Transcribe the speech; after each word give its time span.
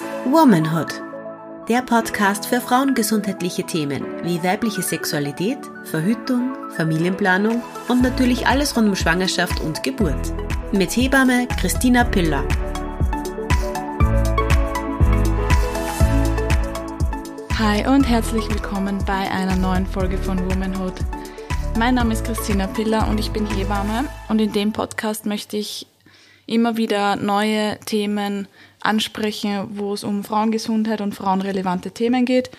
Womanhood. 0.00 1.02
Der 1.68 1.82
Podcast 1.82 2.46
für 2.46 2.60
frauengesundheitliche 2.60 3.64
Themen 3.64 4.04
wie 4.22 4.40
weibliche 4.44 4.80
Sexualität, 4.80 5.58
Verhütung, 5.86 6.54
Familienplanung 6.76 7.60
und 7.88 8.00
natürlich 8.00 8.46
alles 8.46 8.76
rund 8.76 8.88
um 8.88 8.94
Schwangerschaft 8.94 9.60
und 9.60 9.82
Geburt. 9.82 10.32
Mit 10.70 10.96
Hebamme 10.96 11.48
Christina 11.58 12.04
Piller. 12.04 12.46
Hi 17.58 17.84
und 17.88 18.04
herzlich 18.04 18.48
willkommen 18.48 19.04
bei 19.04 19.28
einer 19.32 19.56
neuen 19.56 19.84
Folge 19.84 20.16
von 20.16 20.38
Womanhood. 20.48 20.94
Mein 21.76 21.96
Name 21.96 22.12
ist 22.12 22.24
Christina 22.24 22.68
Piller 22.68 23.08
und 23.08 23.18
ich 23.18 23.32
bin 23.32 23.46
Hebamme 23.46 24.04
und 24.28 24.40
in 24.40 24.52
dem 24.52 24.72
Podcast 24.72 25.26
möchte 25.26 25.56
ich 25.56 25.88
immer 26.46 26.76
wieder 26.76 27.16
neue 27.16 27.78
Themen 27.80 28.48
ansprechen, 28.80 29.68
wo 29.72 29.94
es 29.94 30.04
um 30.04 30.24
Frauengesundheit 30.24 31.00
und 31.00 31.14
frauenrelevante 31.14 31.90
Themen 31.90 32.24
geht. 32.24 32.50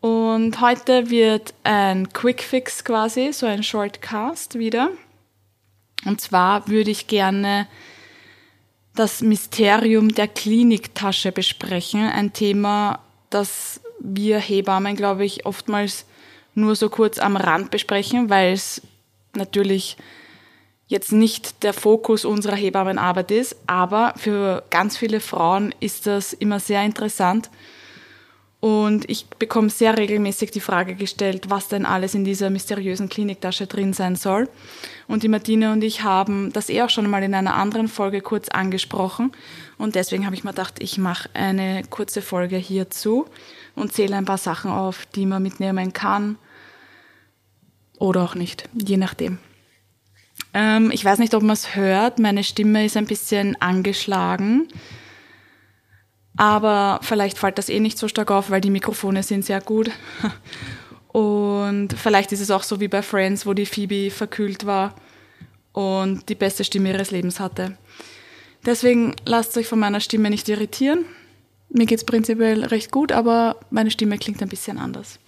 Und 0.00 0.60
heute 0.60 1.10
wird 1.10 1.52
ein 1.62 2.10
Quickfix 2.12 2.84
quasi, 2.84 3.32
so 3.32 3.46
ein 3.46 3.62
Shortcast 3.62 4.58
wieder. 4.58 4.90
Und 6.06 6.20
zwar 6.20 6.68
würde 6.68 6.90
ich 6.90 7.06
gerne 7.06 7.66
das 8.94 9.20
Mysterium 9.20 10.14
der 10.14 10.28
Kliniktasche 10.28 11.32
besprechen. 11.32 12.08
Ein 12.08 12.32
Thema, 12.32 13.00
das 13.28 13.80
wir 14.00 14.38
Hebammen, 14.38 14.96
glaube 14.96 15.24
ich, 15.24 15.44
oftmals 15.44 16.06
nur 16.54 16.74
so 16.74 16.88
kurz 16.88 17.18
am 17.18 17.36
Rand 17.36 17.70
besprechen, 17.70 18.30
weil 18.30 18.52
es 18.52 18.82
natürlich 19.34 19.96
jetzt 20.90 21.12
nicht 21.12 21.62
der 21.62 21.72
Fokus 21.72 22.24
unserer 22.24 22.56
Hebammenarbeit 22.56 23.30
ist, 23.30 23.56
aber 23.68 24.12
für 24.16 24.64
ganz 24.70 24.96
viele 24.96 25.20
Frauen 25.20 25.72
ist 25.78 26.08
das 26.08 26.32
immer 26.32 26.58
sehr 26.58 26.84
interessant. 26.84 27.48
Und 28.58 29.08
ich 29.08 29.26
bekomme 29.26 29.70
sehr 29.70 29.96
regelmäßig 29.96 30.50
die 30.50 30.60
Frage 30.60 30.96
gestellt, 30.96 31.48
was 31.48 31.68
denn 31.68 31.86
alles 31.86 32.14
in 32.14 32.24
dieser 32.24 32.50
mysteriösen 32.50 33.08
Kliniktasche 33.08 33.68
drin 33.68 33.92
sein 33.92 34.16
soll. 34.16 34.50
Und 35.06 35.22
die 35.22 35.28
Martine 35.28 35.72
und 35.72 35.82
ich 35.82 36.02
haben 36.02 36.52
das 36.52 36.68
eh 36.68 36.82
auch 36.82 36.90
schon 36.90 37.08
mal 37.08 37.22
in 37.22 37.34
einer 37.34 37.54
anderen 37.54 37.88
Folge 37.88 38.20
kurz 38.20 38.48
angesprochen. 38.48 39.32
Und 39.78 39.94
deswegen 39.94 40.26
habe 40.26 40.34
ich 40.34 40.44
mir 40.44 40.50
gedacht, 40.50 40.82
ich 40.82 40.98
mache 40.98 41.30
eine 41.34 41.84
kurze 41.88 42.20
Folge 42.20 42.56
hierzu 42.56 43.26
und 43.76 43.92
zähle 43.92 44.16
ein 44.16 44.26
paar 44.26 44.38
Sachen 44.38 44.72
auf, 44.72 45.06
die 45.14 45.24
man 45.24 45.42
mitnehmen 45.42 45.92
kann 45.92 46.36
oder 47.96 48.24
auch 48.24 48.34
nicht, 48.34 48.68
je 48.74 48.96
nachdem. 48.96 49.38
Ähm, 50.52 50.90
ich 50.92 51.04
weiß 51.04 51.18
nicht, 51.18 51.34
ob 51.34 51.42
man 51.42 51.54
es 51.54 51.76
hört. 51.76 52.18
Meine 52.18 52.44
Stimme 52.44 52.84
ist 52.84 52.96
ein 52.96 53.06
bisschen 53.06 53.60
angeschlagen. 53.60 54.68
Aber 56.36 57.00
vielleicht 57.02 57.38
fällt 57.38 57.58
das 57.58 57.68
eh 57.68 57.80
nicht 57.80 57.98
so 57.98 58.08
stark 58.08 58.30
auf, 58.30 58.50
weil 58.50 58.60
die 58.60 58.70
Mikrofone 58.70 59.22
sind 59.22 59.44
sehr 59.44 59.60
gut. 59.60 59.90
Und 61.12 61.92
vielleicht 61.92 62.32
ist 62.32 62.40
es 62.40 62.50
auch 62.50 62.62
so 62.62 62.80
wie 62.80 62.88
bei 62.88 63.02
Friends, 63.02 63.44
wo 63.44 63.52
die 63.52 63.66
Phoebe 63.66 64.10
verkühlt 64.10 64.64
war 64.64 64.94
und 65.72 66.28
die 66.28 66.36
beste 66.36 66.62
Stimme 66.62 66.90
ihres 66.90 67.10
Lebens 67.10 67.40
hatte. 67.40 67.76
Deswegen 68.64 69.16
lasst 69.24 69.56
euch 69.56 69.66
von 69.66 69.80
meiner 69.80 70.00
Stimme 70.00 70.30
nicht 70.30 70.48
irritieren. 70.48 71.04
Mir 71.68 71.86
geht 71.86 71.98
es 71.98 72.04
prinzipiell 72.04 72.64
recht 72.64 72.92
gut, 72.92 73.10
aber 73.10 73.56
meine 73.70 73.90
Stimme 73.90 74.18
klingt 74.18 74.42
ein 74.42 74.48
bisschen 74.48 74.78
anders. 74.78 75.18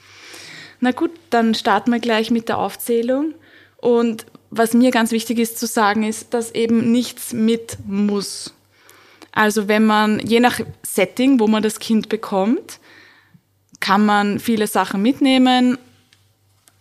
Na 0.81 0.93
gut, 0.93 1.11
dann 1.31 1.55
starten 1.55 1.91
wir 1.93 2.01
gleich 2.01 2.31
mit 2.31 2.49
der 2.49 2.59
Aufzählung. 2.59 3.35
Und 3.79 4.27
was 4.55 4.75
mir 4.75 4.91
ganz 4.91 5.13
wichtig 5.13 5.39
ist 5.39 5.59
zu 5.59 5.67
sagen, 5.67 6.03
ist, 6.03 6.35
dass 6.35 6.55
eben 6.55 6.93
nichts 6.93 7.33
mit 7.33 7.79
muss. 7.87 8.53
Also 9.33 9.67
wenn 9.67 9.87
man, 9.87 10.21
je 10.21 10.41
nach 10.41 10.61
Setting, 10.83 11.41
wo 11.41 11.49
man 11.49 11.63
das 11.63 11.81
Kind 11.81 12.11
bekommt, 12.11 12.79
kann 13.81 14.05
man 14.05 14.39
viele 14.39 14.67
Sachen 14.67 15.01
mitnehmen. 15.01 15.79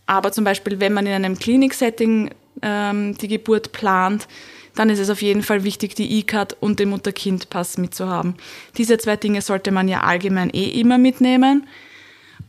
Aber 0.05 0.33
zum 0.33 0.43
Beispiel, 0.43 0.81
wenn 0.81 0.91
man 0.91 1.05
in 1.05 1.13
einem 1.13 1.39
Kliniksetting 1.39 2.31
ähm, 2.61 3.17
die 3.17 3.29
Geburt 3.29 3.71
plant, 3.71 4.27
dann 4.75 4.89
ist 4.89 4.99
es 4.99 5.09
auf 5.09 5.21
jeden 5.21 5.41
Fall 5.41 5.63
wichtig, 5.63 5.95
die 5.95 6.19
E-Card 6.19 6.57
und 6.59 6.77
den 6.77 6.89
Mutter-Kind-Pass 6.89 7.77
mitzuhaben. 7.77 8.35
Diese 8.77 8.97
zwei 8.97 9.15
Dinge 9.15 9.41
sollte 9.41 9.71
man 9.71 9.87
ja 9.87 10.01
allgemein 10.01 10.49
eh 10.49 10.79
immer 10.79 10.97
mitnehmen. 10.97 11.67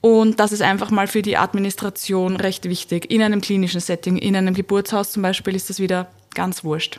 Und 0.03 0.41
das 0.41 0.51
ist 0.51 0.63
einfach 0.63 0.91
mal 0.91 1.07
für 1.07 1.23
die 1.23 1.39
Administration 1.39 2.37
recht 2.37 2.65
wichtig. 2.69 3.11
In 3.11 3.23
einem 3.23 3.41
klinischen 3.41 3.81
Setting, 3.81 4.19
in 4.19 4.35
einem 4.35 4.53
Geburtshaus 4.53 5.13
zum 5.13 5.23
Beispiel, 5.23 5.55
ist 5.55 5.71
das 5.71 5.79
wieder 5.79 6.09
ganz 6.35 6.65
wurscht. 6.65 6.99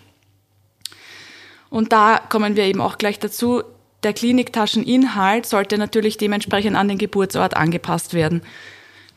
Und 1.69 1.91
da 1.91 2.17
kommen 2.17 2.55
wir 2.55 2.63
eben 2.63 2.79
auch 2.79 2.97
gleich 2.97 3.19
dazu. 3.19 3.61
Der 4.03 4.13
Kliniktascheninhalt 4.13 5.45
sollte 5.45 5.77
natürlich 5.77 6.17
dementsprechend 6.17 6.77
an 6.77 6.87
den 6.87 6.97
Geburtsort 6.97 7.57
angepasst 7.57 8.13
werden. 8.13 8.41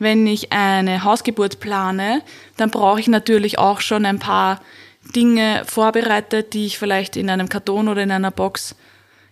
Wenn 0.01 0.27
ich 0.27 0.53
eine 0.53 1.05
Hausgeburt 1.05 1.61
plane, 1.61 2.23
dann 2.57 2.71
brauche 2.73 2.99
ich 2.99 3.07
natürlich 3.07 3.61
auch 3.61 3.81
schon 3.81 4.05
ein 4.05 4.19
paar 4.19 4.61
Dinge 5.15 5.63
vorbereitet, 5.65 6.55
die 6.55 6.67
ich 6.67 6.79
vielleicht 6.79 7.17
in 7.17 7.31
einem 7.31 7.49
Karton 7.49 7.89
oder 7.89 8.03
in 8.03 8.11
einer 8.11 8.33
Box 8.33 8.75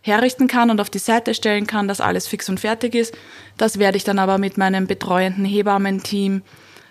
herrichten 0.05 0.49
kann 0.49 0.71
und 0.71 0.83
auf 0.83 0.91
die 0.91 0.99
Seite 0.99 1.35
stellen 1.35 1.67
kann, 1.67 1.89
dass 1.89 2.03
alles 2.03 2.27
fix 2.29 2.51
und 2.51 2.61
fertig 2.61 2.95
ist. 2.95 3.15
Das 3.57 3.79
werde 3.79 3.97
ich 3.97 4.05
dann 4.05 4.19
aber 4.19 4.37
mit 4.37 4.59
meinem 4.59 4.87
betreuenden 4.87 5.47
Hebammenteam 5.47 6.43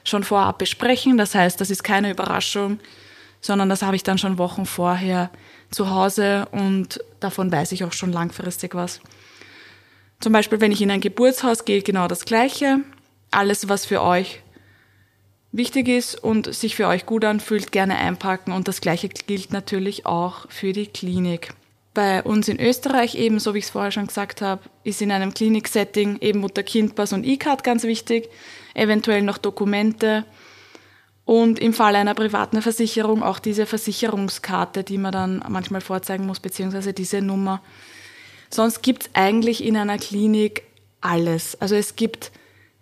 schon 0.04 0.24
vorab 0.24 0.58
besprechen. 0.58 1.16
Das 1.16 1.36
heißt, 1.36 1.62
das 1.62 1.70
ist 1.70 1.84
keine 1.84 2.10
Überraschung, 2.10 2.80
sondern 3.40 3.70
das 3.70 3.84
habe 3.84 3.96
ich 3.96 4.02
dann 4.02 4.18
schon 4.18 4.40
Wochen 4.40 4.66
vorher 4.66 5.30
zu 5.70 5.92
Hause 5.92 6.48
und 6.52 7.02
davon 7.20 7.52
weiß 7.52 7.72
ich 7.74 7.84
auch 7.84 7.94
schon 7.94 8.12
langfristig 8.12 8.74
was. 8.74 9.00
Zum 10.20 10.34
Beispiel, 10.34 10.60
wenn 10.60 10.72
ich 10.72 10.82
in 10.82 10.90
ein 10.90 11.02
Geburtshaus 11.02 11.66
gehe, 11.66 11.84
genau 11.84 12.08
das 12.08 12.26
Gleiche. 12.26 12.80
Alles, 13.30 13.70
was 13.70 13.86
für 13.86 14.02
euch 14.02 14.42
wichtig 15.52 15.88
ist 15.88 16.16
und 16.16 16.52
sich 16.52 16.76
für 16.76 16.88
euch 16.88 17.06
gut 17.06 17.26
anfühlt, 17.26 17.72
gerne 17.72 17.96
einpacken. 17.96 18.54
Und 18.54 18.68
das 18.68 18.82
Gleiche 18.82 19.10
gilt 19.10 19.54
natürlich 19.54 20.08
auch 20.08 20.50
für 20.50 20.74
die 20.74 20.88
Klinik. 20.88 21.54
Bei 21.94 22.24
uns 22.24 22.48
in 22.48 22.60
Österreich 22.60 23.16
eben, 23.16 23.40
so 23.40 23.54
wie 23.54 23.60
ich 23.60 23.66
es 23.66 23.70
vorher 23.70 23.92
schon 23.92 24.08
gesagt 24.08 24.42
habe, 24.42 24.64
ist 24.84 25.02
in 25.02 25.12
einem 25.12 25.34
Kliniksetting 25.34 26.18
eben 26.22 26.40
Mutter-Kind-Pass 26.40 27.14
und 27.14 27.24
E-Card 27.24 27.64
ganz 27.64 27.84
wichtig, 27.84 28.30
eventuell 28.74 29.22
noch 29.22 29.38
Dokumente 29.38 30.26
und 31.26 31.60
im 31.60 31.74
Fall 31.74 31.96
einer 31.96 32.16
privaten 32.16 32.62
Versicherung 32.62 33.24
auch 33.24 33.40
diese 33.40 33.66
Versicherungskarte, 33.66 34.84
die 34.84 34.98
man 34.98 35.12
dann 35.12 35.44
manchmal 35.48 35.82
vorzeigen 35.82 36.26
muss, 36.26 36.40
beziehungsweise 36.40 36.94
diese 36.94 37.22
Nummer. 37.22 37.62
Sonst 38.50 38.82
gibt 38.82 39.04
es 39.04 39.10
eigentlich 39.14 39.64
in 39.64 39.78
einer 39.78 39.98
Klinik 39.98 40.64
alles. 41.00 41.60
Also 41.62 41.76
es 41.76 41.96
gibt 41.96 42.32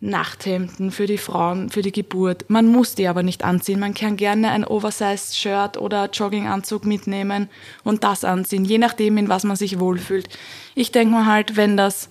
Nachthemden 0.02 0.90
für 0.90 1.06
die 1.06 1.20
Frauen, 1.20 1.70
für 1.70 1.84
die 1.84 1.92
Geburt. 1.92 2.50
Man 2.50 2.68
muss 2.68 2.96
die 2.96 3.08
aber 3.08 3.22
nicht 3.22 3.44
anziehen. 3.44 3.80
Man 3.80 3.94
kann 3.94 4.18
gerne 4.18 4.50
ein 4.50 4.66
Oversized 4.66 5.38
Shirt 5.38 5.78
oder 5.78 6.10
Jogginganzug 6.10 6.86
mitnehmen 6.86 7.50
und 7.84 8.04
das 8.04 8.26
anziehen, 8.26 8.66
je 8.66 8.80
nachdem, 8.80 9.18
in 9.18 9.30
was 9.30 9.44
man 9.44 9.56
sich 9.56 9.80
wohlfühlt. 9.80 10.28
Ich 10.74 10.92
denke 10.92 11.14
mal 11.14 11.28
halt, 11.28 11.56
wenn 11.56 11.78
das 11.78 12.10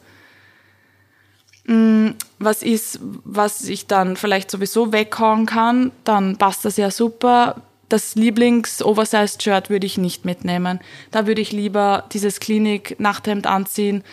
mh, 1.64 1.74
mm, 1.74 2.14
was 2.38 2.62
ist, 2.62 3.00
was 3.02 3.68
ich 3.68 3.88
dann 3.88 4.16
vielleicht 4.16 4.52
sowieso 4.52 4.92
weghauen 4.92 5.46
kann, 5.46 5.90
dann 6.04 6.36
passt 6.36 6.64
das 6.64 6.76
ja 6.76 6.92
super. 6.92 7.62
Das 7.88 8.14
Lieblings-Oversized 8.14 9.42
Shirt 9.42 9.68
würde 9.68 9.86
ich 9.86 9.98
nicht 9.98 10.24
mitnehmen. 10.24 10.78
Da 11.10 11.26
würde 11.26 11.40
ich 11.40 11.50
lieber 11.50 12.04
dieses 12.12 12.38
Klinik-Nachthemd 12.38 13.48
anziehen, 13.48 14.04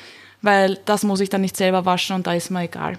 weil 0.41 0.79
das 0.85 1.03
muss 1.03 1.19
ich 1.19 1.29
dann 1.29 1.41
nicht 1.41 1.55
selber 1.55 1.85
waschen 1.85 2.15
und 2.15 2.25
da 2.25 2.33
ist 2.33 2.49
mir 2.49 2.63
egal 2.63 2.97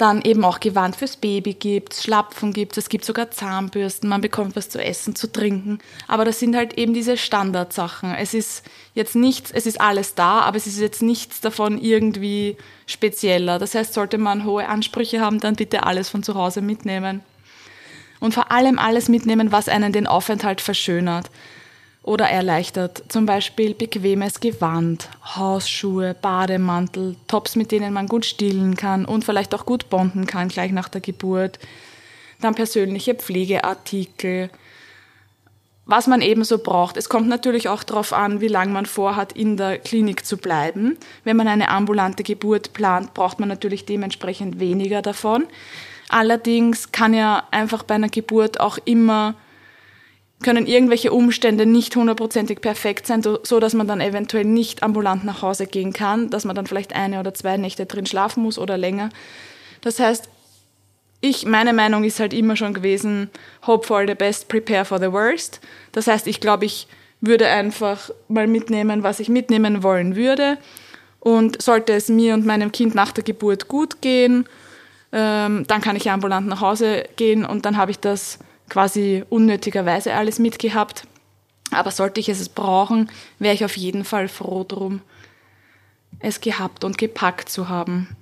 dann 0.00 0.22
eben 0.22 0.44
auch 0.44 0.60
Gewand 0.60 0.96
fürs 0.96 1.16
Baby 1.16 1.54
gibt, 1.54 1.94
Schlapfen 1.94 2.52
gibt, 2.52 2.76
es 2.78 2.88
gibt 2.88 3.04
sogar 3.04 3.30
Zahnbürsten, 3.30 4.08
man 4.08 4.20
bekommt 4.20 4.56
was 4.56 4.68
zu 4.68 4.82
essen, 4.82 5.14
zu 5.14 5.30
trinken. 5.30 5.78
Aber 6.08 6.24
das 6.24 6.38
sind 6.38 6.56
halt 6.56 6.78
eben 6.78 6.94
diese 6.94 7.16
Standardsachen. 7.16 8.14
Es 8.14 8.32
ist 8.32 8.64
jetzt 8.94 9.14
nichts, 9.14 9.50
es 9.50 9.66
ist 9.66 9.80
alles 9.80 10.14
da, 10.14 10.40
aber 10.40 10.56
es 10.56 10.66
ist 10.66 10.80
jetzt 10.80 11.02
nichts 11.02 11.40
davon 11.40 11.78
irgendwie 11.78 12.56
spezieller. 12.86 13.58
Das 13.58 13.74
heißt, 13.74 13.92
sollte 13.94 14.18
man 14.18 14.44
hohe 14.44 14.68
Ansprüche 14.68 15.20
haben, 15.20 15.40
dann 15.40 15.56
bitte 15.56 15.84
alles 15.84 16.08
von 16.08 16.22
zu 16.22 16.34
Hause 16.34 16.62
mitnehmen. 16.62 17.20
Und 18.20 18.34
vor 18.34 18.52
allem 18.52 18.78
alles 18.78 19.08
mitnehmen, 19.08 19.52
was 19.52 19.68
einen 19.68 19.92
den 19.92 20.06
Aufenthalt 20.06 20.60
verschönert 20.60 21.30
oder 22.02 22.26
erleichtert. 22.26 23.04
Zum 23.08 23.26
Beispiel 23.26 23.74
bequemes 23.74 24.40
Gewand, 24.40 25.08
Hausschuhe, 25.36 26.14
Bademantel, 26.14 27.16
Tops, 27.28 27.56
mit 27.56 27.72
denen 27.72 27.92
man 27.92 28.06
gut 28.06 28.24
stillen 28.24 28.76
kann 28.76 29.04
und 29.04 29.24
vielleicht 29.24 29.54
auch 29.54 29.66
gut 29.66 29.90
bonden 29.90 30.26
kann 30.26 30.48
gleich 30.48 30.72
nach 30.72 30.88
der 30.88 31.00
Geburt. 31.00 31.58
Dann 32.40 32.54
persönliche 32.54 33.14
Pflegeartikel, 33.14 34.48
was 35.84 36.06
man 36.06 36.22
ebenso 36.22 36.58
braucht. 36.58 36.96
Es 36.96 37.10
kommt 37.10 37.28
natürlich 37.28 37.68
auch 37.68 37.82
darauf 37.82 38.14
an, 38.14 38.40
wie 38.40 38.48
lange 38.48 38.72
man 38.72 38.86
vorhat, 38.86 39.32
in 39.32 39.58
der 39.58 39.78
Klinik 39.78 40.24
zu 40.24 40.38
bleiben. 40.38 40.96
Wenn 41.24 41.36
man 41.36 41.48
eine 41.48 41.68
ambulante 41.68 42.22
Geburt 42.22 42.72
plant, 42.72 43.12
braucht 43.12 43.40
man 43.40 43.48
natürlich 43.48 43.84
dementsprechend 43.84 44.58
weniger 44.58 45.02
davon. 45.02 45.46
Allerdings 46.08 46.92
kann 46.92 47.12
ja 47.12 47.44
einfach 47.50 47.82
bei 47.82 47.96
einer 47.96 48.08
Geburt 48.08 48.58
auch 48.58 48.78
immer 48.84 49.34
können 50.42 50.66
irgendwelche 50.66 51.12
Umstände 51.12 51.66
nicht 51.66 51.94
hundertprozentig 51.96 52.60
perfekt 52.60 53.06
sein, 53.06 53.22
so 53.22 53.60
dass 53.60 53.74
man 53.74 53.86
dann 53.86 54.00
eventuell 54.00 54.44
nicht 54.44 54.82
ambulant 54.82 55.24
nach 55.24 55.42
Hause 55.42 55.66
gehen 55.66 55.92
kann, 55.92 56.30
dass 56.30 56.44
man 56.44 56.56
dann 56.56 56.66
vielleicht 56.66 56.94
eine 56.94 57.20
oder 57.20 57.34
zwei 57.34 57.56
Nächte 57.56 57.86
drin 57.86 58.06
schlafen 58.06 58.42
muss 58.42 58.58
oder 58.58 58.78
länger. 58.78 59.10
Das 59.82 59.98
heißt, 59.98 60.28
ich, 61.20 61.44
meine 61.44 61.74
Meinung 61.74 62.04
ist 62.04 62.20
halt 62.20 62.32
immer 62.32 62.56
schon 62.56 62.72
gewesen, 62.72 63.30
hope 63.66 63.86
for 63.86 64.06
the 64.06 64.14
best, 64.14 64.48
prepare 64.48 64.86
for 64.86 64.98
the 64.98 65.12
worst. 65.12 65.60
Das 65.92 66.06
heißt, 66.06 66.26
ich 66.26 66.40
glaube, 66.40 66.64
ich 66.64 66.88
würde 67.20 67.46
einfach 67.46 68.10
mal 68.28 68.46
mitnehmen, 68.46 69.02
was 69.02 69.20
ich 69.20 69.28
mitnehmen 69.28 69.82
wollen 69.82 70.16
würde. 70.16 70.56
Und 71.18 71.60
sollte 71.60 71.92
es 71.92 72.08
mir 72.08 72.32
und 72.32 72.46
meinem 72.46 72.72
Kind 72.72 72.94
nach 72.94 73.12
der 73.12 73.24
Geburt 73.24 73.68
gut 73.68 74.00
gehen, 74.00 74.46
ähm, 75.12 75.66
dann 75.66 75.82
kann 75.82 75.96
ich 75.96 76.10
ambulant 76.10 76.46
nach 76.46 76.62
Hause 76.62 77.04
gehen 77.16 77.44
und 77.44 77.66
dann 77.66 77.76
habe 77.76 77.90
ich 77.90 77.98
das 77.98 78.38
quasi 78.70 79.24
unnötigerweise 79.28 80.14
alles 80.14 80.38
mitgehabt. 80.38 81.06
Aber 81.70 81.90
sollte 81.90 82.20
ich 82.20 82.28
es 82.28 82.48
brauchen, 82.48 83.10
wäre 83.38 83.54
ich 83.54 83.64
auf 83.64 83.76
jeden 83.76 84.04
Fall 84.04 84.28
froh 84.28 84.64
drum, 84.66 85.02
es 86.18 86.40
gehabt 86.40 86.82
und 86.84 86.98
gepackt 86.98 87.48
zu 87.48 87.68
haben. 87.68 88.16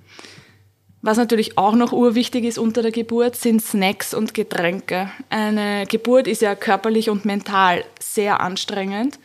Was 1.01 1.17
natürlich 1.17 1.57
auch 1.57 1.75
noch 1.75 1.93
urwichtig 1.93 2.43
ist 2.43 2.57
unter 2.57 2.81
der 2.81 2.91
Geburt, 2.91 3.37
sind 3.37 3.61
Snacks 3.61 4.13
und 4.13 4.33
Getränke. 4.33 5.09
Eine 5.29 5.85
Geburt 5.87 6.27
ist 6.27 6.41
ja 6.41 6.55
körperlich 6.55 7.09
und 7.09 7.23
mental 7.23 7.85
sehr 7.99 8.41
anstrengend 8.41 9.17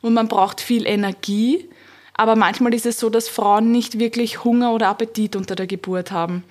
und 0.00 0.14
man 0.14 0.28
braucht 0.28 0.60
viel 0.60 0.86
Energie. 0.86 1.68
Aber 2.14 2.36
manchmal 2.36 2.72
ist 2.74 2.86
es 2.86 2.98
so, 2.98 3.10
dass 3.10 3.28
Frauen 3.28 3.72
nicht 3.72 3.98
wirklich 3.98 4.44
Hunger 4.44 4.72
oder 4.72 4.88
Appetit 4.88 5.36
unter 5.36 5.56
der 5.56 5.66
Geburt 5.66 6.12
haben. 6.12 6.44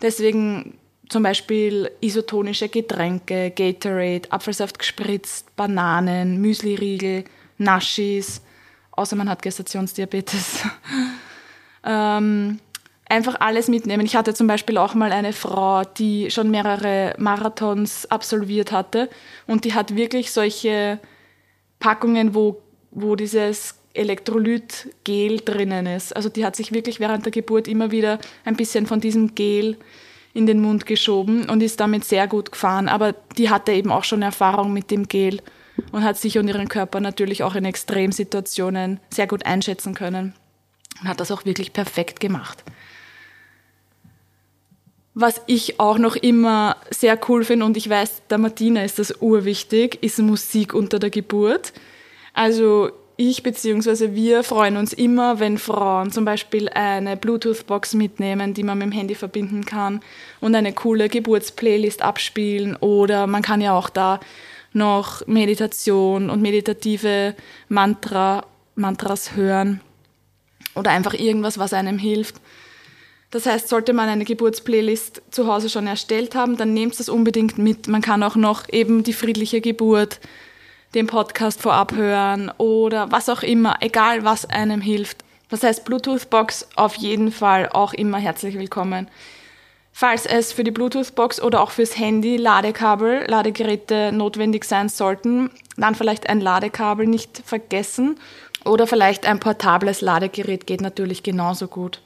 Deswegen 0.00 0.78
zum 1.08 1.22
Beispiel 1.22 1.90
isotonische 2.00 2.68
Getränke, 2.68 3.50
Gatorade, 3.50 4.30
Apfelsaft 4.30 4.78
gespritzt, 4.78 5.54
Bananen, 5.56 6.40
Müsliriegel, 6.40 7.24
Naschis, 7.56 8.42
außer 8.92 9.16
man 9.16 9.28
hat 9.28 9.42
Gestationsdiabetes. 9.42 10.64
ähm, 11.84 12.58
einfach 13.08 13.40
alles 13.40 13.68
mitnehmen. 13.68 14.04
Ich 14.04 14.16
hatte 14.16 14.34
zum 14.34 14.46
Beispiel 14.46 14.76
auch 14.76 14.94
mal 14.94 15.12
eine 15.12 15.32
Frau, 15.32 15.84
die 15.84 16.30
schon 16.30 16.50
mehrere 16.50 17.14
Marathons 17.18 18.06
absolviert 18.10 18.72
hatte 18.72 19.08
und 19.46 19.64
die 19.64 19.74
hat 19.74 19.96
wirklich 19.96 20.30
solche 20.30 20.98
Packungen, 21.78 22.34
wo, 22.34 22.60
wo 22.90 23.16
dieses 23.16 23.76
Elektrolytgel 23.94 25.40
drinnen 25.40 25.86
ist. 25.86 26.14
Also 26.14 26.28
die 26.28 26.44
hat 26.44 26.54
sich 26.54 26.72
wirklich 26.72 27.00
während 27.00 27.24
der 27.24 27.32
Geburt 27.32 27.66
immer 27.66 27.90
wieder 27.90 28.18
ein 28.44 28.56
bisschen 28.56 28.86
von 28.86 29.00
diesem 29.00 29.34
Gel 29.34 29.76
in 30.38 30.46
den 30.46 30.62
Mund 30.62 30.86
geschoben 30.86 31.50
und 31.50 31.62
ist 31.62 31.80
damit 31.80 32.04
sehr 32.04 32.28
gut 32.28 32.52
gefahren. 32.52 32.88
Aber 32.88 33.12
die 33.36 33.50
hatte 33.50 33.72
eben 33.72 33.90
auch 33.90 34.04
schon 34.04 34.22
Erfahrung 34.22 34.72
mit 34.72 34.90
dem 34.92 35.08
Gel 35.08 35.42
und 35.90 36.04
hat 36.04 36.16
sich 36.16 36.38
und 36.38 36.46
ihren 36.46 36.68
Körper 36.68 37.00
natürlich 37.00 37.42
auch 37.42 37.56
in 37.56 37.64
Extremsituationen 37.64 39.00
sehr 39.10 39.26
gut 39.26 39.44
einschätzen 39.44 39.94
können 39.94 40.34
und 41.00 41.08
hat 41.08 41.18
das 41.18 41.32
auch 41.32 41.44
wirklich 41.44 41.72
perfekt 41.72 42.20
gemacht. 42.20 42.62
Was 45.14 45.42
ich 45.48 45.80
auch 45.80 45.98
noch 45.98 46.14
immer 46.14 46.76
sehr 46.90 47.18
cool 47.28 47.44
finde 47.44 47.66
und 47.66 47.76
ich 47.76 47.90
weiß, 47.90 48.22
der 48.30 48.38
Martina 48.38 48.84
ist 48.84 49.00
das 49.00 49.20
urwichtig, 49.20 49.98
ist 50.02 50.20
Musik 50.20 50.72
unter 50.72 51.00
der 51.00 51.10
Geburt. 51.10 51.72
Also 52.32 52.92
ich 53.20 53.42
bzw. 53.42 54.14
wir 54.14 54.44
freuen 54.44 54.76
uns 54.76 54.92
immer, 54.92 55.40
wenn 55.40 55.58
Frauen 55.58 56.12
zum 56.12 56.24
Beispiel 56.24 56.68
eine 56.68 57.16
Bluetooth-Box 57.16 57.94
mitnehmen, 57.94 58.54
die 58.54 58.62
man 58.62 58.78
mit 58.78 58.86
dem 58.86 58.92
Handy 58.92 59.16
verbinden 59.16 59.66
kann 59.66 60.00
und 60.40 60.54
eine 60.54 60.72
coole 60.72 61.08
Geburtsplaylist 61.08 62.00
abspielen 62.00 62.76
oder 62.76 63.26
man 63.26 63.42
kann 63.42 63.60
ja 63.60 63.76
auch 63.76 63.90
da 63.90 64.20
noch 64.72 65.26
Meditation 65.26 66.30
und 66.30 66.40
meditative 66.42 67.34
Mantra, 67.68 68.46
Mantras 68.76 69.34
hören 69.34 69.80
oder 70.76 70.92
einfach 70.92 71.14
irgendwas, 71.14 71.58
was 71.58 71.72
einem 71.72 71.98
hilft. 71.98 72.36
Das 73.32 73.46
heißt, 73.46 73.68
sollte 73.68 73.94
man 73.94 74.08
eine 74.08 74.24
Geburtsplaylist 74.24 75.22
zu 75.32 75.48
Hause 75.48 75.68
schon 75.70 75.88
erstellt 75.88 76.36
haben, 76.36 76.56
dann 76.56 76.72
nehmt 76.72 76.98
das 77.00 77.08
unbedingt 77.08 77.58
mit. 77.58 77.88
Man 77.88 78.00
kann 78.00 78.22
auch 78.22 78.36
noch 78.36 78.68
eben 78.70 79.02
die 79.02 79.12
friedliche 79.12 79.60
Geburt, 79.60 80.20
den 80.94 81.06
Podcast 81.06 81.60
vorab 81.60 81.92
hören 81.92 82.50
oder 82.58 83.12
was 83.12 83.28
auch 83.28 83.42
immer, 83.42 83.76
egal 83.80 84.24
was 84.24 84.46
einem 84.46 84.80
hilft. 84.80 85.18
Das 85.48 85.62
heißt, 85.62 85.84
Bluetooth-Box 85.84 86.68
auf 86.76 86.94
jeden 86.96 87.32
Fall 87.32 87.68
auch 87.70 87.94
immer 87.94 88.18
herzlich 88.18 88.58
willkommen. 88.58 89.08
Falls 89.92 90.26
es 90.26 90.52
für 90.52 90.62
die 90.62 90.70
Bluetooth-Box 90.70 91.42
oder 91.42 91.60
auch 91.60 91.72
fürs 91.72 91.98
Handy 91.98 92.36
Ladekabel, 92.36 93.24
Ladegeräte 93.26 94.12
notwendig 94.12 94.64
sein 94.64 94.88
sollten, 94.88 95.50
dann 95.76 95.94
vielleicht 95.94 96.28
ein 96.28 96.40
Ladekabel 96.40 97.06
nicht 97.06 97.42
vergessen 97.44 98.18
oder 98.64 98.86
vielleicht 98.86 99.26
ein 99.26 99.40
portables 99.40 100.00
Ladegerät 100.00 100.66
geht 100.66 100.80
natürlich 100.80 101.22
genauso 101.22 101.66
gut. 101.66 102.00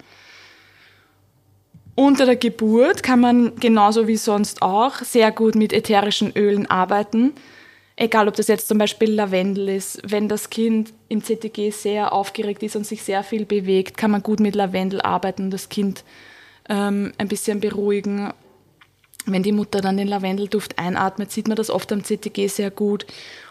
Unter 1.94 2.24
der 2.24 2.36
Geburt 2.36 3.02
kann 3.02 3.20
man 3.20 3.56
genauso 3.56 4.06
wie 4.06 4.16
sonst 4.16 4.62
auch 4.62 5.00
sehr 5.00 5.30
gut 5.30 5.54
mit 5.54 5.74
ätherischen 5.74 6.32
Ölen 6.34 6.70
arbeiten. 6.70 7.34
Egal, 7.96 8.26
ob 8.26 8.34
das 8.36 8.48
jetzt 8.48 8.68
zum 8.68 8.78
Beispiel 8.78 9.12
Lavendel 9.12 9.68
ist. 9.68 10.00
Wenn 10.04 10.28
das 10.28 10.50
Kind 10.50 10.92
im 11.08 11.22
CTG 11.22 11.70
sehr 11.70 12.12
aufgeregt 12.12 12.62
ist 12.62 12.74
und 12.74 12.86
sich 12.86 13.02
sehr 13.02 13.22
viel 13.22 13.44
bewegt, 13.44 13.96
kann 13.96 14.10
man 14.10 14.22
gut 14.22 14.40
mit 14.40 14.54
Lavendel 14.54 15.02
arbeiten 15.02 15.44
und 15.44 15.50
das 15.50 15.68
Kind 15.68 16.04
ähm, 16.68 17.12
ein 17.18 17.28
bisschen 17.28 17.60
beruhigen. 17.60 18.32
Wenn 19.26 19.42
die 19.42 19.52
Mutter 19.52 19.80
dann 19.80 19.98
den 19.98 20.08
Lavendelduft 20.08 20.78
einatmet, 20.78 21.30
sieht 21.30 21.48
man 21.48 21.56
das 21.56 21.70
oft 21.70 21.92
am 21.92 22.02
CTG 22.02 22.48
sehr 22.48 22.70
gut. 22.70 23.06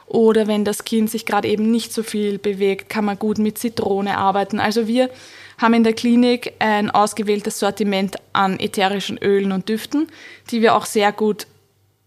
Oder 0.07 0.47
wenn 0.47 0.65
das 0.65 0.83
Kind 0.83 1.09
sich 1.09 1.25
gerade 1.25 1.47
eben 1.47 1.71
nicht 1.71 1.93
so 1.93 2.03
viel 2.03 2.38
bewegt, 2.38 2.89
kann 2.89 3.05
man 3.05 3.17
gut 3.17 3.38
mit 3.38 3.57
Zitrone 3.57 4.17
arbeiten. 4.17 4.59
Also 4.59 4.88
wir 4.88 5.09
haben 5.57 5.73
in 5.73 5.85
der 5.85 5.93
Klinik 5.93 6.53
ein 6.59 6.91
ausgewähltes 6.91 7.59
Sortiment 7.59 8.17
an 8.33 8.59
ätherischen 8.59 9.17
Ölen 9.19 9.53
und 9.53 9.69
Düften, 9.69 10.07
die 10.49 10.61
wir 10.61 10.75
auch 10.75 10.85
sehr 10.85 11.13
gut 11.13 11.47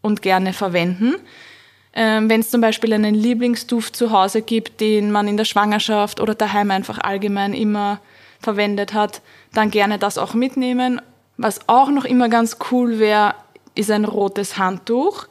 und 0.02 0.20
gerne 0.20 0.52
verwenden. 0.52 1.14
Ähm, 1.94 2.29
Wenn 2.29 2.41
es 2.41 2.50
zum 2.50 2.61
Beispiel 2.61 2.93
einen 2.93 3.14
Lieblingsduft 3.14 3.94
zu 3.94 4.11
Hause 4.11 4.43
gibt, 4.43 4.81
den 4.81 5.12
man 5.12 5.29
in 5.29 5.37
der 5.37 5.44
Schwangerschaft 5.44 6.20
oder 6.20 6.35
daheim 6.35 6.70
einfach 6.70 6.99
allgemein 6.99 7.55
immer 7.55 8.00
verwendet 8.41 8.94
hat, 8.94 9.23
dann 9.52 9.70
gerne 9.70 9.99
das 9.99 10.19
auch 10.19 10.35
mitnehmen. 10.35 11.00
Was 11.37 11.69
auch 11.69 11.91
noch 11.91 12.05
immer 12.05 12.29
ganz 12.29 12.58
cool 12.70 12.99
wäre, 12.99 13.35
ist 13.75 13.91
ein 13.91 14.05
rotes 14.05 14.58
Handtuch. 14.58 15.26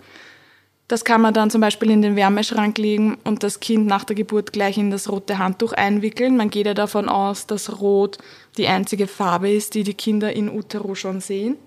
Das 0.88 1.06
kann 1.06 1.22
man 1.22 1.34
dann 1.34 1.50
zum 1.50 1.62
Beispiel 1.62 1.90
in 1.90 2.02
den 2.02 2.16
Wärmeschrank 2.16 2.78
legen 2.78 3.18
und 3.24 3.44
das 3.44 3.60
Kind 3.60 3.88
nach 3.88 4.04
der 4.04 4.16
Geburt 4.16 4.54
gleich 4.54 4.78
in 4.78 4.92
das 4.92 5.10
rote 5.10 5.38
Handtuch 5.38 5.74
einwickeln. 5.74 6.38
Man 6.38 6.50
geht 6.50 6.66
ja 6.66 6.74
davon 6.74 7.10
aus, 7.10 7.48
dass 7.48 7.80
Rot 7.80 8.18
die 8.58 8.68
einzige 8.68 9.08
Farbe 9.08 9.50
ist, 9.52 9.76
die 9.76 9.84
die 9.84 9.94
Kinder 9.94 10.34
in 10.34 10.50
Utero 10.50 10.94
schon 10.94 11.22
sehen. 11.22 11.58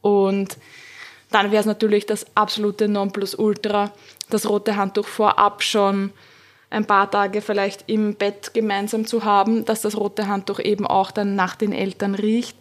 Und 0.00 0.58
dann 1.30 1.50
wäre 1.50 1.60
es 1.60 1.66
natürlich 1.66 2.06
das 2.06 2.26
absolute 2.34 2.88
Nonplusultra, 2.88 3.92
das 4.30 4.48
rote 4.48 4.76
Handtuch 4.76 5.06
vorab 5.06 5.62
schon 5.62 6.12
ein 6.70 6.84
paar 6.84 7.10
Tage 7.10 7.42
vielleicht 7.42 7.84
im 7.86 8.14
Bett 8.14 8.52
gemeinsam 8.54 9.06
zu 9.06 9.24
haben, 9.24 9.64
dass 9.64 9.82
das 9.82 9.96
rote 9.96 10.28
Handtuch 10.28 10.58
eben 10.60 10.86
auch 10.86 11.10
dann 11.10 11.36
nach 11.36 11.56
den 11.56 11.72
Eltern 11.72 12.14
riecht. 12.14 12.56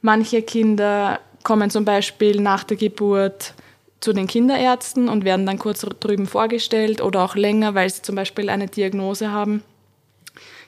Manche 0.00 0.42
Kinder 0.42 1.20
kommen 1.42 1.70
zum 1.70 1.84
Beispiel 1.84 2.40
nach 2.40 2.64
der 2.64 2.76
Geburt 2.76 3.54
zu 4.00 4.12
den 4.12 4.26
Kinderärzten 4.26 5.08
und 5.08 5.24
werden 5.24 5.46
dann 5.46 5.58
kurz 5.58 5.80
drüben 5.80 6.26
vorgestellt 6.26 7.00
oder 7.00 7.22
auch 7.22 7.34
länger, 7.34 7.74
weil 7.74 7.88
sie 7.90 8.02
zum 8.02 8.14
Beispiel 8.14 8.50
eine 8.50 8.66
Diagnose 8.66 9.30
haben, 9.30 9.62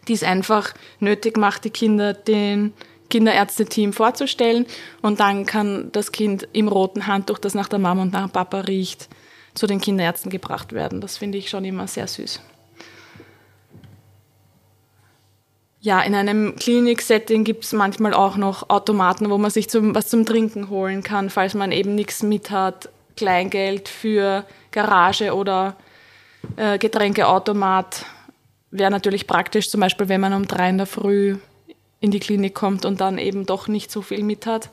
die 0.07 0.15
es 0.15 0.23
einfach 0.23 0.73
nötig 0.99 1.37
macht, 1.37 1.65
die 1.65 1.71
Kinder 1.71 2.15
den 2.15 2.73
Kinderärzteteam 3.11 3.93
vorzustellen 3.93 4.67
und 5.03 5.21
dann 5.21 5.47
kann 5.47 5.91
das 5.93 6.13
Kind 6.13 6.49
im 6.53 6.69
roten 6.69 7.07
Handtuch, 7.07 7.39
das 7.39 7.55
nach 7.55 7.69
der 7.69 7.79
Mama 7.79 8.03
und 8.03 8.13
nach 8.13 8.27
dem 8.27 8.33
Papa 8.33 8.61
riecht, 8.61 9.09
zu 9.55 9.67
den 9.67 9.81
Kinderärzten 9.81 10.31
gebracht 10.31 10.73
werden. 10.73 11.01
Das 11.01 11.17
finde 11.17 11.39
ich 11.39 11.51
schon 11.51 11.65
immer 11.65 11.87
sehr 11.87 12.07
süß. 12.07 12.41
Ja, 15.81 16.01
in 16.01 16.15
einem 16.15 16.57
Klinik-Setting 16.57 17.45
gibt 17.45 17.65
es 17.65 17.73
manchmal 17.73 18.13
auch 18.13 18.37
noch 18.37 18.69
Automaten, 18.69 19.31
wo 19.31 19.39
man 19.39 19.51
sich 19.51 19.71
zum, 19.71 19.95
was 19.95 20.09
zum 20.09 20.27
Trinken 20.27 20.71
holen 20.71 21.03
kann, 21.03 21.31
falls 21.31 21.55
man 21.55 21.71
eben 21.73 21.95
nichts 21.95 22.23
mit 22.23 22.51
hat 22.51 22.89
Kleingeld 23.17 23.89
für 23.89 24.45
Garage 24.71 25.35
oder 25.35 25.77
äh, 26.57 26.79
Getränkeautomat 26.79 28.07
wäre 28.71 28.91
natürlich 28.91 29.27
praktisch, 29.27 29.71
zum 29.71 29.81
Beispiel 29.81 30.09
wenn 30.09 30.21
man 30.21 30.35
um 30.35 30.47
drei 30.47 30.69
in 30.69 30.79
der 30.79 30.87
Früh 30.87 31.37
in 32.01 32.11
die 32.11 32.21
Klinik 32.21 32.55
kommt 32.55 32.85
und 32.85 33.01
dann 33.01 33.19
eben 33.19 33.47
doch 33.47 33.69
nicht 33.69 33.91
so 33.91 34.03
viel 34.03 34.23
mit 34.23 34.47
hat. 34.47 34.71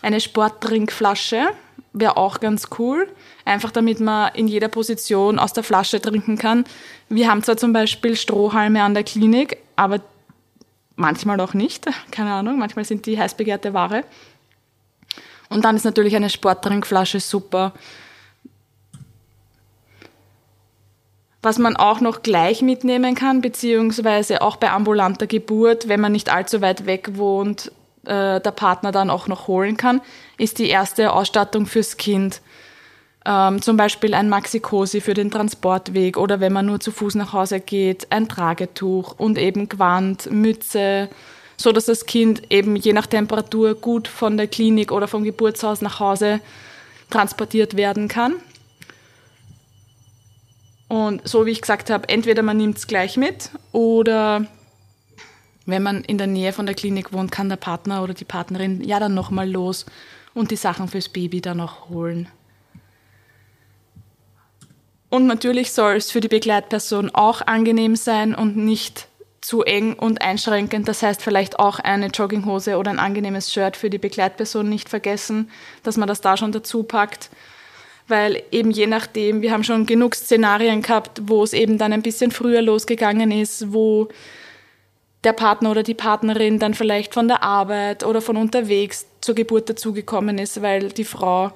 Eine 0.00 0.20
Sporttrinkflasche 0.20 1.48
wäre 1.92 2.16
auch 2.16 2.40
ganz 2.40 2.68
cool, 2.78 3.08
einfach 3.44 3.70
damit 3.70 4.00
man 4.00 4.34
in 4.34 4.48
jeder 4.48 4.68
Position 4.68 5.38
aus 5.38 5.52
der 5.52 5.62
Flasche 5.62 6.00
trinken 6.00 6.38
kann. 6.38 6.64
Wir 7.08 7.30
haben 7.30 7.42
zwar 7.42 7.56
zum 7.56 7.72
Beispiel 7.72 8.16
Strohhalme 8.16 8.82
an 8.82 8.94
der 8.94 9.04
Klinik, 9.04 9.58
aber 9.76 10.00
manchmal 10.96 11.40
auch 11.40 11.54
nicht, 11.54 11.86
keine 12.10 12.32
Ahnung, 12.32 12.58
manchmal 12.58 12.84
sind 12.84 13.06
die 13.06 13.18
heiß 13.18 13.36
begehrte 13.36 13.74
Ware. 13.74 14.04
Und 15.50 15.64
dann 15.64 15.76
ist 15.76 15.84
natürlich 15.84 16.16
eine 16.16 16.30
Sporttrinkflasche 16.30 17.20
super. 17.20 17.74
Was 21.42 21.58
man 21.58 21.76
auch 21.76 22.00
noch 22.00 22.22
gleich 22.22 22.62
mitnehmen 22.62 23.16
kann, 23.16 23.40
beziehungsweise 23.40 24.42
auch 24.42 24.56
bei 24.56 24.70
ambulanter 24.70 25.26
Geburt, 25.26 25.88
wenn 25.88 26.00
man 26.00 26.12
nicht 26.12 26.32
allzu 26.32 26.60
weit 26.60 26.86
weg 26.86 27.16
wohnt, 27.18 27.72
äh, 28.04 28.40
der 28.40 28.52
Partner 28.52 28.92
dann 28.92 29.10
auch 29.10 29.26
noch 29.26 29.48
holen 29.48 29.76
kann, 29.76 30.00
ist 30.38 30.58
die 30.58 30.68
erste 30.68 31.12
Ausstattung 31.12 31.66
fürs 31.66 31.96
Kind. 31.96 32.40
Ähm, 33.24 33.62
zum 33.62 33.76
Beispiel 33.76 34.14
ein 34.14 34.28
Maxi-Cosi 34.28 35.00
für 35.00 35.14
den 35.14 35.30
Transportweg 35.30 36.16
oder 36.16 36.40
wenn 36.40 36.52
man 36.52 36.66
nur 36.66 36.80
zu 36.80 36.90
Fuß 36.90 37.14
nach 37.16 37.32
Hause 37.32 37.60
geht, 37.60 38.08
ein 38.10 38.28
Tragetuch 38.28 39.14
und 39.18 39.38
eben 39.38 39.68
Gewand, 39.68 40.30
Mütze, 40.30 41.08
so 41.56 41.70
dass 41.70 41.86
das 41.86 42.06
Kind 42.06 42.42
eben 42.50 42.74
je 42.74 42.92
nach 42.92 43.06
Temperatur 43.06 43.74
gut 43.74 44.08
von 44.08 44.36
der 44.36 44.48
Klinik 44.48 44.90
oder 44.90 45.06
vom 45.06 45.22
Geburtshaus 45.22 45.82
nach 45.82 46.00
Hause 46.00 46.40
transportiert 47.10 47.76
werden 47.76 48.08
kann. 48.08 48.34
Und 50.92 51.26
so 51.26 51.46
wie 51.46 51.52
ich 51.52 51.62
gesagt 51.62 51.88
habe, 51.88 52.06
entweder 52.10 52.42
man 52.42 52.58
nimmt 52.58 52.76
es 52.76 52.86
gleich 52.86 53.16
mit 53.16 53.48
oder 53.72 54.44
wenn 55.64 55.82
man 55.82 56.04
in 56.04 56.18
der 56.18 56.26
Nähe 56.26 56.52
von 56.52 56.66
der 56.66 56.74
Klinik 56.74 57.14
wohnt, 57.14 57.32
kann 57.32 57.48
der 57.48 57.56
Partner 57.56 58.02
oder 58.02 58.12
die 58.12 58.26
Partnerin 58.26 58.84
ja 58.84 59.00
dann 59.00 59.14
nochmal 59.14 59.50
los 59.50 59.86
und 60.34 60.50
die 60.50 60.56
Sachen 60.56 60.88
fürs 60.88 61.08
Baby 61.08 61.40
dann 61.40 61.62
auch 61.62 61.88
holen. 61.88 62.28
Und 65.08 65.26
natürlich 65.26 65.72
soll 65.72 65.96
es 65.96 66.10
für 66.10 66.20
die 66.20 66.28
Begleitperson 66.28 67.08
auch 67.14 67.40
angenehm 67.40 67.96
sein 67.96 68.34
und 68.34 68.58
nicht 68.58 69.08
zu 69.40 69.62
eng 69.62 69.94
und 69.94 70.20
einschränkend. 70.20 70.88
Das 70.88 71.02
heißt 71.02 71.22
vielleicht 71.22 71.58
auch 71.58 71.78
eine 71.78 72.08
Jogginghose 72.08 72.76
oder 72.76 72.90
ein 72.90 72.98
angenehmes 72.98 73.50
Shirt 73.50 73.78
für 73.78 73.88
die 73.88 73.96
Begleitperson 73.96 74.68
nicht 74.68 74.90
vergessen, 74.90 75.50
dass 75.84 75.96
man 75.96 76.06
das 76.06 76.20
da 76.20 76.36
schon 76.36 76.52
dazu 76.52 76.82
packt 76.82 77.30
weil 78.12 78.42
eben 78.50 78.70
je 78.70 78.86
nachdem, 78.86 79.40
wir 79.40 79.50
haben 79.50 79.64
schon 79.64 79.86
genug 79.86 80.14
Szenarien 80.14 80.82
gehabt, 80.82 81.22
wo 81.24 81.42
es 81.42 81.54
eben 81.54 81.78
dann 81.78 81.94
ein 81.94 82.02
bisschen 82.02 82.30
früher 82.30 82.60
losgegangen 82.60 83.30
ist, 83.30 83.72
wo 83.72 84.08
der 85.24 85.32
Partner 85.32 85.70
oder 85.70 85.82
die 85.82 85.94
Partnerin 85.94 86.58
dann 86.58 86.74
vielleicht 86.74 87.14
von 87.14 87.26
der 87.26 87.42
Arbeit 87.42 88.04
oder 88.04 88.20
von 88.20 88.36
unterwegs 88.36 89.06
zur 89.22 89.34
Geburt 89.34 89.70
dazugekommen 89.70 90.36
ist, 90.36 90.60
weil 90.60 90.90
die 90.90 91.04
Frau 91.04 91.52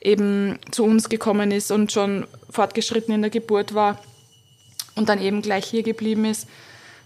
eben 0.00 0.58
zu 0.72 0.82
uns 0.82 1.08
gekommen 1.08 1.52
ist 1.52 1.70
und 1.70 1.92
schon 1.92 2.26
fortgeschritten 2.50 3.14
in 3.14 3.22
der 3.22 3.30
Geburt 3.30 3.72
war 3.72 4.00
und 4.96 5.08
dann 5.08 5.22
eben 5.22 5.42
gleich 5.42 5.66
hier 5.66 5.84
geblieben 5.84 6.24
ist. 6.24 6.48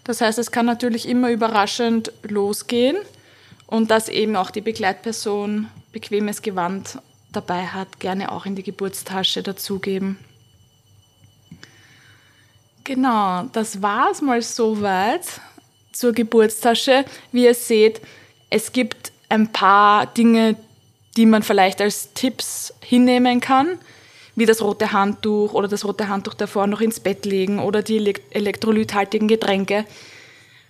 Das 0.05 0.23
heißt, 0.23 0.39
es 0.39 0.51
kann 0.51 0.65
natürlich 0.65 1.07
immer 1.07 1.31
überraschend 1.31 2.11
losgehen 2.23 2.97
und 3.67 3.91
dass 3.91 4.09
eben 4.09 4.35
auch 4.37 4.51
die 4.51 4.63
Begleitperson 4.63 5.69
bequemes 5.93 6.41
Gewand 6.41 6.99
dabei 7.35 7.67
hat, 7.67 8.01
gerne 8.01 8.33
auch 8.33 8.47
in 8.47 8.57
die 8.57 8.63
Geburtstasche 8.63 9.43
dazugeben. 9.43 10.19
Genau, 12.85 13.45
das 13.53 13.81
war 13.81 14.11
es 14.11 14.21
mal 14.21 14.43
soweit 14.43 15.41
zur 15.93 16.13
Geburtstasche. 16.13 17.05
Wie 17.33 17.45
ihr 17.45 17.55
seht, 17.55 18.01
es 18.51 18.73
gibt 18.73 19.13
ein 19.31 19.53
paar 19.53 20.07
Dinge, 20.07 20.57
die 21.17 21.27
man 21.27 21.43
vielleicht 21.43 21.81
als 21.81 22.13
Tipps 22.13 22.75
hinnehmen 22.81 23.41
kann, 23.41 23.79
wie 24.37 24.47
das 24.47 24.61
rote 24.61 24.93
Handtuch 24.93 25.55
oder 25.55 25.69
das 25.69 25.85
rote 25.85 26.09
Handtuch 26.09 26.35
davor 26.35 26.67
noch 26.67 26.81
ins 26.81 27.01
Bett 27.01 27.25
legen 27.25 27.59
oder 27.59 27.83
die 27.83 28.15
elektrolythaltigen 28.31 29.29
Getränke. 29.29 29.87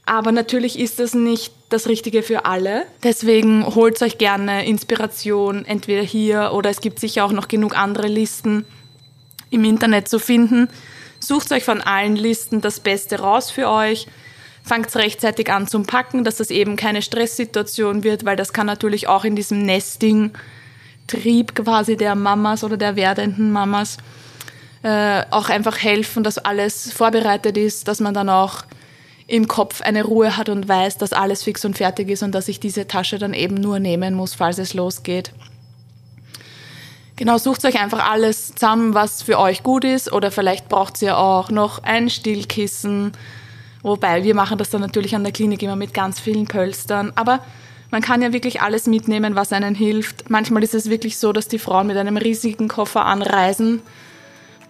Aber 0.07 0.33
natürlich 0.33 0.79
ist 0.79 0.99
das 0.99 1.15
nicht 1.15 1.53
das 1.71 1.89
Richtige 1.89 2.23
für 2.23 2.45
alle. 2.45 2.87
Deswegen 3.03 3.65
holt 3.75 4.01
euch 4.03 4.19
gerne 4.19 4.67
Inspiration 4.67 5.65
entweder 5.65 6.03
hier 6.03 6.53
oder 6.53 6.71
es 6.71 6.81
gibt 6.81 7.01
sicher 7.01 7.25
auch 7.25 7.33
noch 7.33 7.49
genug 7.49 7.77
andere 7.77 8.07
Listen 8.07 8.67
im 9.51 9.65
Internet 9.65 10.09
zu 10.09 10.19
finden. 10.19 10.69
Sucht 11.21 11.53
euch 11.53 11.65
von 11.65 11.81
allen 11.81 12.17
Listen 12.17 12.61
das 12.61 12.81
Beste 12.81 13.21
raus 13.21 13.51
für 13.51 13.71
euch. 13.71 14.07
Fangt 14.63 14.95
rechtzeitig 14.95 15.51
an 15.51 15.67
zum 15.67 15.87
Packen, 15.87 16.23
dass 16.25 16.37
das 16.37 16.51
eben 16.51 16.77
keine 16.77 17.03
Stresssituation 17.03 18.05
wird, 18.05 18.25
weil 18.25 18.37
das 18.37 18.53
kann 18.53 18.67
natürlich 18.67 19.09
auch 19.09 19.25
in 19.25 19.37
diesem 19.37 19.63
Nesting-Trieb 19.63 21.55
quasi 21.55 21.97
der 21.97 22.15
Mamas 22.15 22.63
oder 22.63 22.77
der 22.77 22.97
werdenden 22.97 23.53
Mamas 23.53 23.99
äh, 24.83 25.23
auch 25.31 25.49
einfach 25.49 25.79
helfen, 25.79 26.25
dass 26.25 26.39
alles 26.39 26.93
vorbereitet 26.93 27.57
ist, 27.57 27.89
dass 27.89 28.01
man 28.01 28.13
dann 28.13 28.29
auch 28.29 28.65
im 29.27 29.49
Kopf 29.49 29.81
eine 29.81 30.05
Ruhe 30.05 30.37
hat 30.37 30.49
und 30.49 30.69
weiß, 30.69 30.99
dass 30.99 31.13
alles 31.13 31.43
fix 31.43 31.65
und 31.65 31.77
fertig 31.77 32.11
ist 32.11 32.23
und 32.23 32.33
dass 32.33 32.49
ich 32.49 32.61
diese 32.61 32.87
Tasche 32.87 33.19
dann 33.19 33.33
eben 33.35 33.55
nur 33.55 33.79
nehmen 33.79 34.15
muss, 34.15 34.35
falls 34.35 34.59
es 34.59 34.75
losgeht. 34.75 35.33
Genau, 37.17 37.39
sucht 37.39 37.65
euch 37.65 37.81
einfach 37.81 38.11
alles 38.11 38.55
zusammen, 38.55 38.93
was 38.93 39.23
für 39.23 39.39
euch 39.39 39.63
gut 39.63 39.85
ist 39.85 40.13
oder 40.13 40.31
vielleicht 40.31 40.69
braucht 40.69 41.01
ihr 41.01 41.17
auch 41.17 41.51
noch 41.51 41.83
ein 41.85 42.11
Stillkissen. 42.11 43.13
Wobei, 43.83 44.25
wir 44.25 44.35
machen 44.35 44.59
das 44.59 44.71
dann 44.71 44.81
natürlich 44.81 45.15
an 45.15 45.23
der 45.23 45.33
Klinik 45.33 45.63
immer 45.63 45.77
mit 45.77 45.95
ganz 45.95 46.19
vielen 46.19 46.47
Pölstern. 46.47 47.13
Aber 47.15 47.41
man 47.91 48.03
kann 48.03 48.21
ja 48.21 48.33
wirklich 48.33 48.63
alles 48.63 48.87
mitnehmen, 48.87 49.37
was 49.37 49.53
einen 49.53 49.77
hilft. 49.77 50.29
Manchmal 50.29 50.65
ist 50.65 50.75
es 50.75 50.91
wirklich 50.91 51.19
so, 51.19 51.33
dass 51.33 51.47
die 51.47 51.61
Frauen 51.61 51.87
mit 51.87 51.97
einem 51.97 52.17
riesigen 52.17 52.67
Koffer 52.67 53.05
anreisen 53.05 53.81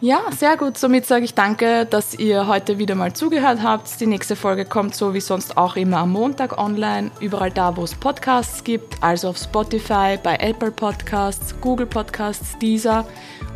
ja, 0.05 0.21
sehr 0.39 0.59
gut. 0.59 0.77
Somit 0.77 1.07
sage 1.07 1.25
ich 1.25 1.33
danke, 1.33 1.87
dass 1.87 2.13
ihr 2.13 2.47
heute 2.47 2.79
wieder 2.79 2.95
mal 2.95 3.15
zugehört 3.15 3.63
habt. 3.63 3.99
Die 4.01 4.07
nächste 4.07 4.37
Folge 4.37 4.67
kommt 4.67 4.95
so 4.95 5.15
wie 5.15 5.21
sonst 5.21 5.57
auch 5.57 5.77
immer 5.77 5.97
am 5.97 6.13
Montag 6.13 6.59
online, 6.59 7.11
überall 7.21 7.51
da, 7.51 7.75
wo 7.75 7.85
es 7.85 7.95
Podcasts 7.95 8.65
gibt, 8.65 9.03
also 9.03 9.29
auf 9.31 9.39
Spotify, 9.39 10.19
bei 10.23 10.37
Apple 10.37 10.73
Podcasts, 10.73 11.55
Google 11.63 11.87
Podcasts, 11.87 12.59
Deezer 12.59 13.07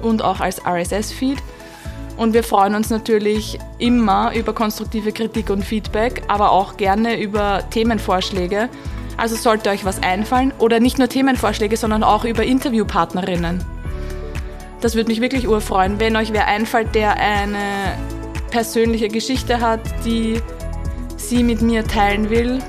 und 0.01 0.23
auch 0.23 0.41
als 0.41 0.65
RSS-Feed. 0.65 1.37
Und 2.17 2.33
wir 2.33 2.43
freuen 2.43 2.75
uns 2.75 2.89
natürlich 2.89 3.59
immer 3.79 4.33
über 4.35 4.55
konstruktive 4.55 5.13
Kritik 5.13 5.51
und 5.51 5.63
Feedback, 5.63 6.23
aber 6.29 6.51
auch 6.51 6.79
gerne 6.79 7.21
über 7.21 7.63
Themenvorschläge. 7.69 8.71
Also 9.19 9.37
sollte 9.37 9.69
euch 9.69 9.85
was 9.85 10.03
einfallen 10.03 10.55
oder 10.59 10.81
nicht 10.81 10.99
nur 10.99 11.09
Themenvorschläge, 11.09 11.77
sondern 11.77 12.03
auch 12.03 12.25
über 12.25 12.45
Interviewpartnerinnen. 12.45 13.78
Das 14.81 14.95
würde 14.95 15.11
mich 15.11 15.21
wirklich 15.21 15.49
urfreuen, 15.49 15.99
wenn 15.99 16.17
euch 16.17 16.33
wer 16.33 16.47
einfällt, 16.47 16.95
der 16.95 17.17
eine 17.17 17.97
persönliche 18.51 19.09
Geschichte 19.09 19.61
hat, 19.61 19.81
die 20.05 20.41
sie 21.17 21.43
mit 21.43 21.61
mir 21.61 21.85
teilen 21.85 22.31
will. 22.31 22.61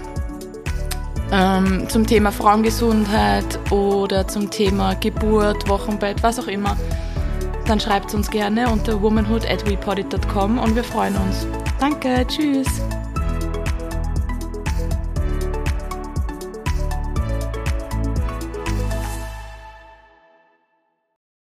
Ähm, 1.32 1.88
zum 1.88 2.08
Thema 2.08 2.32
Frauengesundheit 2.32 3.60
oder 3.72 4.28
zum 4.28 4.50
Thema 4.50 4.96
Geburt, 4.96 5.70
Wochenbett, 5.70 6.24
was 6.24 6.40
auch 6.40 6.48
immer. 6.48 6.76
Dann 7.68 7.80
schreibt 7.80 8.16
uns 8.16 8.32
gerne 8.32 8.68
unter 8.70 9.00
womanhood 9.00 9.46
at 9.48 9.64
und 9.68 10.76
wir 10.76 10.84
freuen 10.84 11.16
uns. 11.16 11.46
Danke, 11.80 12.26
tschüss. 12.28 12.82